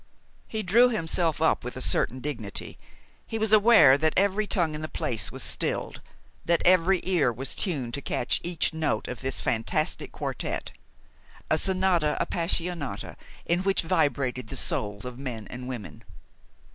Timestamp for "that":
3.99-4.15, 6.43-6.63